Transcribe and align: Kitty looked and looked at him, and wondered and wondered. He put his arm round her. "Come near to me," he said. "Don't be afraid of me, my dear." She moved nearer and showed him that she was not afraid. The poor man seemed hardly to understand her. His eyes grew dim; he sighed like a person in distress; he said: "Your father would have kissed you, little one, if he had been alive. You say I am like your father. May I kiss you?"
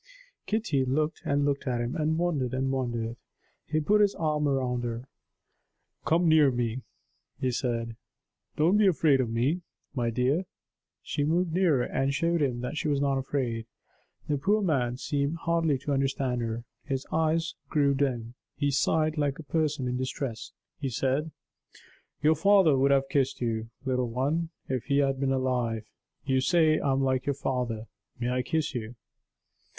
Kitty 0.47 0.83
looked 0.83 1.21
and 1.25 1.45
looked 1.45 1.67
at 1.67 1.79
him, 1.79 1.95
and 1.95 2.17
wondered 2.17 2.55
and 2.55 2.71
wondered. 2.71 3.17
He 3.67 3.79
put 3.79 4.01
his 4.01 4.15
arm 4.15 4.47
round 4.47 4.83
her. 4.83 5.07
"Come 6.05 6.27
near 6.27 6.49
to 6.49 6.55
me," 6.57 6.81
he 7.39 7.51
said. 7.51 7.95
"Don't 8.57 8.77
be 8.77 8.87
afraid 8.87 9.21
of 9.21 9.29
me, 9.29 9.61
my 9.93 10.09
dear." 10.09 10.45
She 11.03 11.23
moved 11.23 11.53
nearer 11.53 11.83
and 11.83 12.11
showed 12.15 12.41
him 12.41 12.61
that 12.61 12.77
she 12.77 12.87
was 12.87 12.99
not 12.99 13.19
afraid. 13.19 13.67
The 14.27 14.39
poor 14.39 14.63
man 14.63 14.97
seemed 14.97 15.35
hardly 15.37 15.77
to 15.77 15.93
understand 15.93 16.41
her. 16.41 16.63
His 16.83 17.05
eyes 17.11 17.53
grew 17.69 17.93
dim; 17.93 18.33
he 18.55 18.71
sighed 18.71 19.19
like 19.19 19.37
a 19.37 19.43
person 19.43 19.87
in 19.87 19.97
distress; 19.97 20.51
he 20.79 20.89
said: 20.89 21.29
"Your 22.23 22.33
father 22.33 22.75
would 22.75 22.89
have 22.89 23.07
kissed 23.07 23.39
you, 23.39 23.69
little 23.85 24.09
one, 24.09 24.49
if 24.67 24.85
he 24.85 24.97
had 24.97 25.19
been 25.19 25.31
alive. 25.31 25.85
You 26.25 26.41
say 26.41 26.79
I 26.79 26.91
am 26.91 27.03
like 27.03 27.27
your 27.27 27.35
father. 27.35 27.85
May 28.19 28.31
I 28.31 28.41
kiss 28.41 28.73
you?" 28.73 28.95